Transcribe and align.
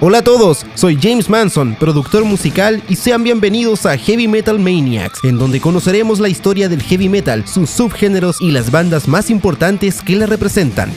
Hola 0.00 0.18
a 0.18 0.24
todos, 0.24 0.64
soy 0.74 0.98
James 1.00 1.28
Manson, 1.28 1.74
productor 1.78 2.24
musical 2.24 2.82
y 2.88 2.96
sean 2.96 3.22
bienvenidos 3.22 3.84
a 3.84 3.98
Heavy 3.98 4.28
Metal 4.28 4.58
Maniacs, 4.58 5.24
en 5.24 5.38
donde 5.38 5.60
conoceremos 5.60 6.20
la 6.20 6.28
historia 6.28 6.68
del 6.68 6.82
heavy 6.82 7.08
metal, 7.08 7.46
sus 7.46 7.68
subgéneros 7.68 8.40
y 8.40 8.50
las 8.50 8.70
bandas 8.70 9.08
más 9.08 9.30
importantes 9.30 10.00
que 10.00 10.16
la 10.16 10.26
representan. 10.26 10.90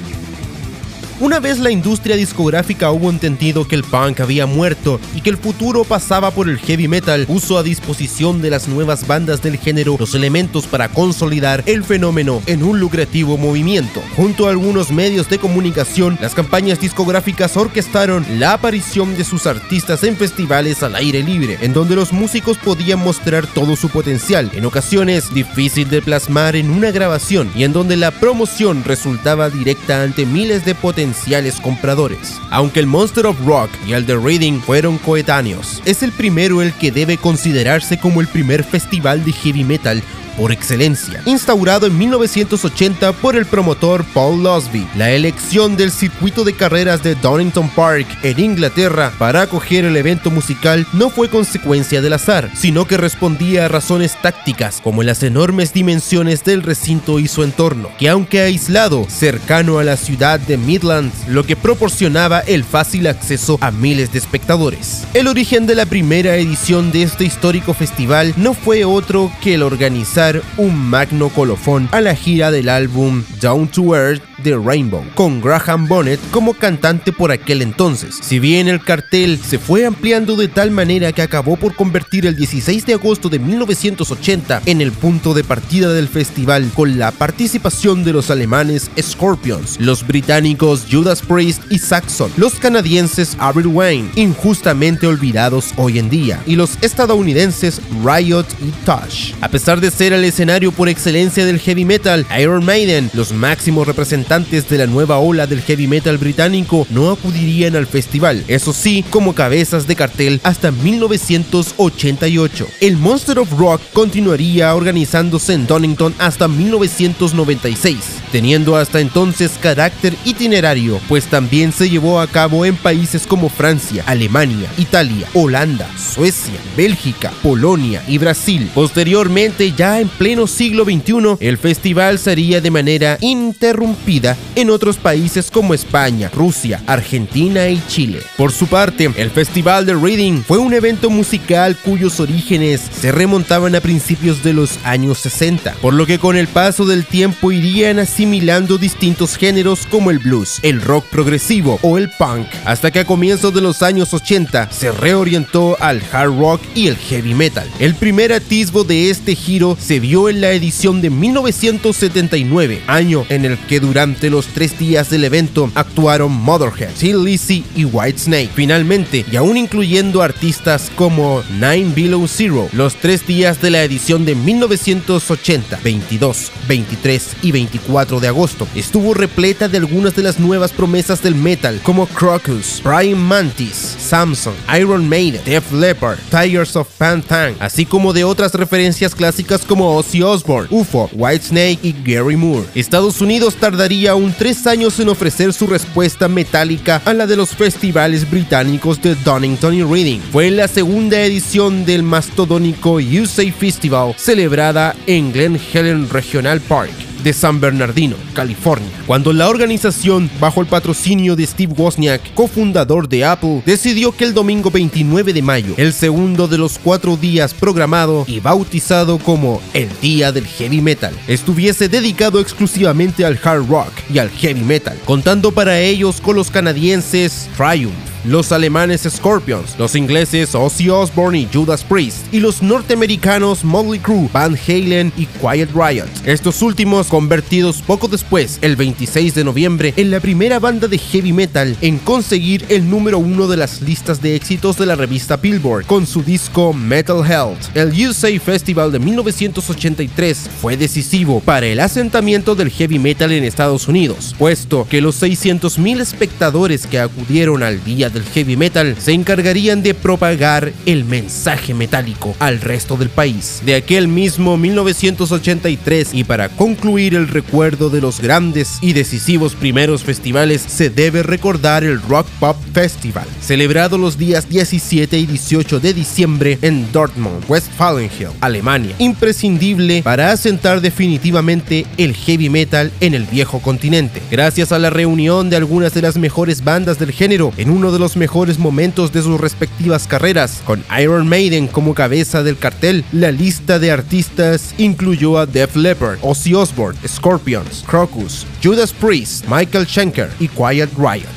Una 1.24 1.40
vez 1.40 1.58
la 1.60 1.72
industria 1.72 2.18
discográfica 2.18 2.92
hubo 2.92 3.10
entendido 3.10 3.66
que 3.66 3.76
el 3.76 3.86
punk 3.86 4.20
había 4.20 4.46
muerto 4.46 5.00
y 5.16 5.22
que 5.22 5.30
el 5.30 5.38
futuro 5.38 5.86
pasaba 5.86 6.32
por 6.32 6.50
el 6.50 6.60
heavy 6.60 6.90
metal, 6.90 7.26
puso 7.28 7.58
a 7.58 7.64
disposición 7.64 8.42
de 8.42 8.50
las 8.50 8.68
nuevas 8.68 9.08
bandas 9.08 9.42
del 9.42 9.58
género 9.58 9.96
los 9.98 10.16
elementos 10.16 10.68
para 10.68 10.90
consolidar 10.90 11.64
el 11.66 11.86
fenómeno 11.86 12.42
en 12.46 12.62
un 12.62 12.78
lucrativo 12.82 13.38
movimiento. 13.38 14.02
Junto 14.18 14.48
a 14.48 14.50
algunos 14.50 14.92
medios 14.92 15.30
de 15.30 15.40
comunicación, 15.40 16.18
las 16.20 16.34
campañas 16.34 16.82
discográficas 16.82 17.56
orquestaron 17.56 18.26
la 18.38 18.52
aparición 18.52 19.16
de 19.16 19.24
sus 19.24 19.48
artistas 19.48 20.04
en 20.04 20.18
festivales 20.18 20.84
al 20.84 20.94
aire 20.94 21.24
libre, 21.24 21.58
en 21.62 21.72
donde 21.72 21.96
los 21.96 22.12
músicos 22.12 22.58
podían 22.58 23.00
mostrar 23.00 23.48
todo 23.48 23.78
su 23.78 23.88
potencial, 23.88 24.52
en 24.54 24.66
ocasiones 24.66 25.34
difícil 25.34 25.90
de 25.90 26.02
plasmar 26.02 26.58
en 26.58 26.70
una 26.70 26.92
grabación 26.92 27.50
y 27.56 27.64
en 27.64 27.72
donde 27.72 27.96
la 27.96 28.12
promoción 28.12 28.84
resultaba 28.84 29.50
directa 29.50 30.04
ante 30.04 30.26
miles 30.26 30.66
de 30.66 30.76
potenciales 30.76 31.13
compradores. 31.62 32.40
Aunque 32.50 32.80
el 32.80 32.88
Monster 32.88 33.26
of 33.26 33.40
Rock 33.46 33.70
y 33.88 33.94
el 33.94 34.06
The 34.06 34.18
Reading 34.18 34.60
fueron 34.60 34.98
coetáneos, 34.98 35.82
es 35.86 36.04
el 36.04 36.12
primero 36.12 36.62
el 36.62 36.74
que 36.74 36.92
debe 36.92 37.18
considerarse 37.18 38.00
como 38.00 38.22
el 38.22 38.28
primer 38.28 38.64
festival 38.64 39.24
de 39.24 39.32
heavy 39.32 39.64
metal 39.64 40.04
por 40.38 40.52
excelencia, 40.52 41.22
instaurado 41.26 41.88
en 41.88 41.98
1980 41.98 43.14
por 43.14 43.36
el 43.36 43.46
promotor 43.46 44.04
Paul 44.14 44.44
Losby. 44.44 44.88
La 44.96 45.12
elección 45.12 45.76
del 45.78 45.92
circuito 45.92 46.44
de 46.44 46.54
carreras 46.54 47.04
de 47.04 47.16
Donington 47.16 47.70
Park 47.70 48.08
en 48.24 48.40
Inglaterra 48.40 49.14
para 49.18 49.44
acoger 49.44 49.86
el 49.86 49.98
evento 49.98 50.32
musical 50.32 50.88
no 50.94 51.10
fue 51.10 51.30
consecuencia 51.30 52.02
del 52.02 52.14
azar, 52.14 52.50
sino 52.56 52.86
que 52.86 52.98
respondía 52.98 53.66
a 53.66 53.68
razones 53.68 54.16
tácticas 54.22 54.82
como 54.82 55.04
las 55.04 55.24
enormes 55.24 55.74
dimensiones 55.74 56.44
del 56.44 56.64
recinto 56.64 57.20
y 57.20 57.28
su 57.28 57.44
entorno, 57.44 57.90
que 58.00 58.10
aunque 58.10 58.42
aislado, 58.42 59.06
cercano 59.10 59.80
a 59.80 59.84
la 59.84 59.98
ciudad 59.98 60.40
de 60.40 60.58
Midlands, 60.58 61.28
lo 61.28 61.46
que 61.46 61.56
proporcionaba 61.56 62.40
el 62.40 62.64
fácil 62.64 63.08
acceso 63.08 63.58
a 63.62 63.72
miles 63.72 64.12
de 64.12 64.20
espectadores. 64.20 65.04
El 65.14 65.28
origen 65.28 65.66
de 65.66 65.76
la 65.76 65.86
primera 65.86 66.36
edición 66.38 66.92
de 66.92 67.04
este 67.04 67.26
histórico 67.26 67.74
festival 67.74 68.34
no 68.38 68.54
fue 68.54 68.86
otro 68.86 69.32
que 69.42 69.56
el 69.56 69.64
organizar 69.64 70.23
un 70.58 70.90
magno 70.90 71.28
colofón 71.28 71.90
a 71.92 72.00
la 72.00 72.16
gira 72.16 72.50
del 72.50 72.70
álbum 72.70 73.24
Down 73.42 73.68
to 73.68 73.94
Earth 73.94 74.24
de 74.44 74.58
Rainbow, 74.58 75.04
con 75.16 75.42
Graham 75.42 75.88
Bonnet 75.88 76.20
como 76.32 76.54
cantante 76.54 77.12
por 77.12 77.32
aquel 77.32 77.62
entonces. 77.62 78.20
Si 78.22 78.40
bien 78.40 78.68
el 78.68 78.84
cartel 78.84 79.40
se 79.40 79.58
fue 79.58 79.86
ampliando 79.86 80.36
de 80.36 80.48
tal 80.50 80.72
manera 80.72 81.12
que 81.14 81.22
acabó 81.22 81.56
por 81.56 81.76
convertir 81.76 82.26
el 82.26 82.36
16 82.36 82.86
de 82.86 82.94
agosto 82.94 83.30
de 83.30 83.40
1980 83.40 84.64
en 84.66 84.82
el 84.82 84.92
punto 84.92 85.34
de 85.34 85.44
partida 85.44 85.94
del 85.94 86.08
festival 86.08 86.70
con 86.76 87.00
la 87.00 87.12
participación 87.12 88.04
de 88.04 88.14
los 88.14 88.30
alemanes 88.30 88.92
Scorpions, 89.02 89.80
los 89.80 90.06
británicos 90.06 90.86
Judas 90.92 91.22
Priest 91.22 91.64
y 91.70 91.80
Saxon, 91.80 92.32
los 92.36 92.56
canadienses 92.56 93.38
Avril 93.40 93.68
Wayne, 93.68 94.10
injustamente 94.16 95.08
olvidados 95.08 95.74
hoy 95.78 96.00
en 96.00 96.10
día, 96.10 96.42
y 96.46 96.56
los 96.56 96.78
estadounidenses 96.82 97.82
Riot 98.04 98.46
y 98.62 98.72
Tosh. 98.86 99.34
A 99.42 99.48
pesar 99.48 99.80
de 99.80 99.92
ser 99.92 100.12
el 100.12 100.26
escenario 100.26 100.72
por 100.72 100.90
excelencia 100.90 101.46
del 101.46 101.60
heavy 101.60 101.86
metal, 101.86 102.26
Iron 102.40 102.66
Maiden, 102.66 103.10
los 103.14 103.32
máximos 103.32 103.88
representantes 103.88 104.33
de 104.34 104.80
la 104.80 104.88
nueva 104.88 105.20
ola 105.20 105.46
del 105.46 105.62
heavy 105.62 105.86
metal 105.86 106.18
británico, 106.18 106.88
no 106.90 107.12
acudirían 107.12 107.76
al 107.76 107.86
festival, 107.86 108.44
eso 108.48 108.74
sí, 108.74 109.06
como 109.12 109.36
cabezas 109.36 109.86
de 109.86 109.96
cartel 109.96 110.42
hasta 110.42 110.72
1988. 110.72 112.68
El 112.82 112.98
Monster 112.98 113.38
of 113.38 113.52
Rock 113.52 113.80
continuaría 113.94 114.74
organizándose 114.74 115.54
en 115.54 115.68
Donington 115.68 116.16
hasta 116.18 116.48
1996, 116.48 117.98
teniendo 118.32 118.76
hasta 118.76 119.02
entonces 119.02 119.52
carácter 119.62 120.16
itinerario, 120.26 121.00
pues 121.08 121.26
también 121.26 121.72
se 121.72 121.88
llevó 121.88 122.20
a 122.20 122.26
cabo 122.26 122.66
en 122.66 122.76
países 122.76 123.28
como 123.28 123.50
Francia, 123.50 124.04
Alemania, 124.08 124.68
Italia, 124.80 125.28
Holanda, 125.36 125.88
Suecia, 125.96 126.60
Bélgica, 126.76 127.32
Polonia 127.44 128.02
y 128.08 128.18
Brasil. 128.18 128.68
Posteriormente, 128.74 129.74
ya 129.74 130.00
en 130.00 130.08
pleno 130.08 130.48
siglo 130.48 130.86
XXI, 130.86 131.38
el 131.40 131.60
festival 131.60 132.18
sería 132.18 132.62
de 132.62 132.72
manera 132.72 133.20
interrumpida 133.22 134.23
en 134.56 134.70
otros 134.70 134.98
países 134.98 135.52
como 135.52 135.74
España, 135.74 136.30
Rusia, 136.34 136.82
Argentina 136.88 137.68
y 137.68 137.82
Chile. 137.88 138.22
Por 138.38 138.52
su 138.52 138.68
parte, 138.68 139.12
el 139.18 139.30
Festival 139.30 139.86
de 139.86 139.96
Reading 139.96 140.42
fue 140.44 140.58
un 140.58 140.74
evento 140.74 141.10
musical 141.10 141.78
cuyos 141.84 142.20
orígenes 142.20 142.82
se 142.82 143.12
remontaban 143.12 143.76
a 143.76 143.82
principios 143.82 144.44
de 144.44 144.54
los 144.54 144.80
años 144.84 145.20
60, 145.20 145.74
por 145.82 145.94
lo 145.94 146.06
que 146.06 146.20
con 146.20 146.38
el 146.38 146.48
paso 146.48 146.86
del 146.86 147.06
tiempo 147.06 147.52
irían 147.52 148.00
asimilando 148.00 148.78
distintos 148.78 149.36
géneros 149.36 149.86
como 149.88 150.12
el 150.12 150.20
blues, 150.20 150.60
el 150.62 150.82
rock 150.82 151.06
progresivo 151.08 151.80
o 151.82 151.98
el 151.98 152.10
punk, 152.10 152.48
hasta 152.66 152.92
que 152.92 153.00
a 153.00 153.06
comienzos 153.06 153.54
de 153.54 153.62
los 153.62 153.82
años 153.84 154.14
80 154.14 154.72
se 154.72 154.92
reorientó 154.92 155.78
al 155.82 156.02
hard 156.12 156.38
rock 156.38 156.62
y 156.76 156.88
el 156.88 156.96
heavy 156.96 157.34
metal. 157.34 157.70
El 157.80 157.96
primer 157.96 158.32
atisbo 158.32 158.84
de 158.84 159.10
este 159.10 159.36
giro 159.36 159.78
se 159.80 160.00
vio 160.00 160.30
en 160.30 160.42
la 160.42 160.52
edición 160.52 161.02
de 161.02 161.10
1979, 161.10 162.84
año 162.88 163.26
en 163.30 163.46
el 163.46 163.58
que 163.58 163.80
durante 163.80 164.13
los 164.30 164.48
tres 164.48 164.78
días 164.78 165.10
del 165.10 165.24
evento 165.24 165.72
actuaron 165.76 166.32
Motherhead, 166.32 166.94
Till 166.94 167.24
Lizzy 167.24 167.64
y 167.76 167.86
Whitesnake. 167.86 168.52
Finalmente, 168.54 169.26
y 169.32 169.36
aún 169.36 169.58
incluyendo 169.58 170.22
artistas 170.22 170.92
como 170.96 171.44
Nine 171.54 171.92
Below 171.96 172.28
Zero, 172.28 172.70
los 172.74 172.96
tres 172.96 173.26
días 173.26 173.62
de 173.62 173.72
la 173.72 173.84
edición 173.84 174.26
de 174.26 174.36
1980, 174.36 175.80
22, 175.84 176.52
23 176.68 177.36
y 177.42 177.52
24 177.52 178.20
de 178.20 178.28
agosto, 178.28 178.68
estuvo 178.76 179.14
repleta 179.14 179.68
de 179.68 179.78
algunas 179.78 180.16
de 180.16 180.24
las 180.24 180.40
nuevas 180.40 180.72
promesas 180.72 181.22
del 181.22 181.36
metal 181.36 181.80
como 181.84 182.08
Crocus, 182.08 182.82
Brian 182.84 183.20
Mantis, 183.20 183.93
Samson, 184.14 184.54
Iron 184.80 185.10
Maiden, 185.10 185.42
Def 185.44 185.72
Leppard, 185.72 186.20
Tigers 186.30 186.76
of 186.76 186.88
Pantang, 187.00 187.56
así 187.60 187.84
como 187.84 188.14
de 188.14 188.24
otras 188.24 188.54
referencias 188.54 189.16
clásicas 189.16 189.66
como 189.66 189.96
Ozzy 189.96 190.22
Osbourne, 190.22 190.68
UFO, 190.70 191.10
Whitesnake 191.14 191.80
y 191.82 191.96
Gary 192.06 192.36
Moore. 192.36 192.68
Estados 192.76 193.22
Unidos 193.22 193.56
tardaría 193.56 194.12
aún 194.12 194.32
tres 194.38 194.68
años 194.68 195.00
en 195.00 195.10
ofrecer 195.10 195.52
su 195.52 195.66
respuesta 195.66 196.28
metálica 196.28 197.02
a 197.06 197.14
la 197.16 197.26
de 197.26 197.36
los 197.36 197.56
festivales 197.56 198.30
británicos 198.30 199.02
de 199.02 199.16
Donington 199.16 199.74
y 199.74 199.82
Reading. 199.82 200.20
Fue 200.32 200.52
la 200.52 200.68
segunda 200.68 201.20
edición 201.20 201.84
del 201.84 202.04
mastodónico 202.04 202.98
USA 202.98 203.52
Festival 203.52 204.14
celebrada 204.16 204.96
en 205.08 205.34
Glen 205.34 205.60
Helen 205.74 206.08
Regional 206.08 206.62
Park 206.62 207.03
de 207.24 207.34
San 207.34 207.60
Bernardino, 207.60 208.16
California, 208.34 208.90
cuando 209.06 209.34
la 209.34 209.50
organización, 209.50 210.30
bajo 210.40 210.62
el 210.62 210.68
patrocinio 210.68 211.36
de 211.36 211.46
Steve 211.46 211.74
Wozniak, 211.78 212.34
cofundador 212.34 213.08
de 213.08 213.26
Apple, 213.26 213.64
decidió 213.66 214.12
que 214.12 214.26
el 214.26 214.34
domingo 214.34 214.72
29 214.72 215.34
de 215.34 215.42
mayo, 215.42 215.74
el 215.78 215.94
segundo 215.94 216.48
de 216.48 216.58
los 216.58 216.78
cuatro 216.78 217.18
días 217.18 217.54
programado 217.54 218.26
y 218.28 218.40
bautizado 218.40 219.18
como 219.20 219.62
el 219.74 219.90
Día 220.02 220.32
del 220.32 220.46
Heavy 220.46 220.82
Metal, 220.82 221.14
estuviese 221.28 221.90
dedicado 221.90 222.40
exclusivamente 222.40 223.26
al 223.26 223.40
hard 223.44 223.68
rock 223.68 223.92
y 224.14 224.20
al 224.20 224.30
heavy 224.30 224.62
metal, 224.62 224.98
contando 225.06 225.52
para 225.52 225.80
ellos 225.80 226.22
con 226.22 226.36
los 226.36 226.52
canadienses 226.52 227.50
Triumph, 227.56 227.94
los 228.26 228.52
alemanes 228.52 229.08
Scorpions, 229.10 229.76
los 229.78 229.96
ingleses 229.96 230.56
Ozzy 230.56 230.90
Osbourne 230.90 231.40
y 231.40 231.50
Judas 231.52 231.84
Priest, 231.84 232.34
y 232.34 232.40
los 232.40 232.62
norteamericanos 232.62 233.64
Motley 233.64 234.00
Crue, 234.00 234.30
Van 234.32 234.58
Halen 234.68 235.12
y 235.18 235.26
Quiet 235.26 235.70
Riot. 235.74 236.08
Estos 236.26 236.62
últimos 236.62 237.08
convertidos 237.08 237.82
poco 237.82 238.08
después, 238.08 238.60
el 238.62 238.76
26 238.76 239.36
de 239.36 239.44
noviembre, 239.44 239.94
en 239.98 240.12
la 240.12 240.20
primera 240.20 240.60
banda 240.60 240.88
de 240.88 240.98
heavy 240.98 241.34
metal 241.34 241.76
en 241.82 241.98
conseguir 241.98 242.66
el 242.70 242.90
número 242.90 243.20
uno 243.20 243.48
de 243.48 243.58
las 243.58 243.82
listas 243.82 244.22
de 244.22 244.36
éxitos 244.36 244.78
de 244.78 244.86
la 244.86 244.96
revista 244.96 245.38
Billboard 245.38 245.86
con 245.86 246.08
su 246.08 246.24
disco 246.24 246.74
Metal 246.74 247.24
Health. 247.26 247.76
El 247.76 247.90
USA 248.08 248.30
Festival 248.40 248.92
de 248.92 249.00
1983 249.00 250.50
fue 250.62 250.78
decisivo 250.78 251.40
para 251.42 251.66
el 251.66 251.80
asentamiento 251.80 252.56
del 252.56 252.70
heavy 252.70 253.00
metal 253.00 253.32
en 253.32 253.44
Estados 253.44 253.88
Unidos, 253.88 254.36
puesto 254.38 254.88
que 254.90 255.02
los 255.02 255.22
600.000 255.22 256.02
espectadores 256.02 256.88
que 256.88 257.00
acudieron 257.00 257.64
al 257.64 257.84
día 257.84 258.10
del 258.14 258.24
heavy 258.24 258.56
metal 258.56 258.96
se 259.00 259.12
encargarían 259.12 259.84
de 259.84 259.94
propagar 259.94 260.72
el 260.86 261.06
mensaje 261.06 261.74
metálico 261.74 262.36
al 262.40 262.62
resto 262.62 262.96
del 262.96 263.10
país. 263.10 263.62
De 263.66 263.76
aquel 263.76 264.08
mismo 264.08 264.58
1983 264.58 266.14
y 266.14 266.24
para 266.24 266.50
concluir 266.50 267.16
el 267.16 267.28
recuerdo 267.28 267.90
de 267.90 268.02
los 268.02 268.22
grandes 268.22 268.78
y 268.82 268.94
decisivos 268.94 269.56
primeros 269.56 270.04
festivales 270.04 270.62
se 270.62 270.90
debe 270.90 271.24
recordar 271.24 271.84
el 271.84 272.02
Rock 272.02 272.28
Pop 272.40 272.58
Festival, 272.74 273.28
celebrado 273.42 273.98
los 273.98 274.18
días 274.18 274.48
17 274.48 275.18
y 275.18 275.26
18 275.26 275.80
de 275.80 275.94
diciembre 275.94 276.60
en 276.62 276.92
Dortmund, 276.92 277.44
Westfalenhill, 277.48 278.30
Alemania, 278.42 278.96
imprescindible 279.00 280.04
para 280.04 280.32
asentar 280.32 280.82
definitivamente 280.82 281.86
el 281.98 282.14
heavy 282.14 282.50
metal 282.50 282.92
en 283.00 283.14
el 283.14 283.26
viejo 283.26 283.60
continente. 283.60 284.22
Gracias 284.30 284.72
a 284.72 284.80
la 284.80 284.90
reunión 284.90 285.50
de 285.50 285.58
algunas 285.58 285.94
de 285.94 286.02
las 286.02 286.18
mejores 286.18 286.64
bandas 286.64 287.00
del 287.00 287.12
género 287.12 287.52
en 287.58 287.70
uno 287.70 287.92
de 287.92 288.00
los 288.04 288.18
mejores 288.18 288.60
momentos 288.60 289.14
de 289.14 289.22
sus 289.22 289.40
respectivas 289.40 290.08
carreras, 290.08 290.62
con 290.66 290.84
Iron 291.00 291.26
Maiden 291.26 291.68
como 291.68 291.96
cabeza 291.96 292.44
del 292.44 292.58
cartel, 292.58 293.06
la 293.14 293.32
lista 293.32 293.80
de 293.80 293.92
artistas 293.92 294.76
incluyó 294.78 295.38
a 295.38 295.46
Def 295.46 295.78
Leppard, 295.78 296.20
Ozzy 296.22 296.54
Osbourne, 296.54 297.00
Scorpions, 297.08 297.86
Crocus, 297.88 298.46
Judas 298.62 298.92
Priest, 298.92 299.46
Michael 299.48 299.88
Schenker 299.88 300.30
y 300.38 300.50
Quiet 300.50 300.90
Riot. 300.98 301.30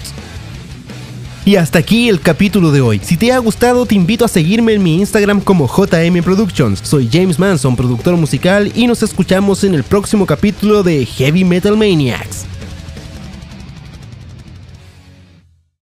Y 1.45 1.55
hasta 1.55 1.79
aquí 1.79 2.09
el 2.09 2.21
capítulo 2.21 2.73
de 2.73 2.81
hoy. 2.81 3.01
Si 3.01 3.17
te 3.17 3.31
ha 3.31 3.39
gustado, 3.39 3.87
te 3.87 3.95
invito 3.95 4.25
a 4.25 4.29
seguirme 4.29 4.73
en 4.73 4.83
mi 4.83 4.99
Instagram 4.99 5.41
como 5.41 5.69
JM 5.69 6.21
Productions. 6.25 6.81
Soy 6.83 7.09
James 7.13 7.39
Manson, 7.39 7.77
productor 7.77 8.17
musical, 8.17 8.73
y 8.75 8.89
nos 8.89 9.05
escuchamos 9.05 9.63
en 9.63 9.75
el 9.75 9.85
próximo 9.85 10.27
capítulo 10.27 10.83
de 10.83 11.07
Heavy 11.07 11.45
Metal 11.45 11.77
Maniacs. 11.77 12.56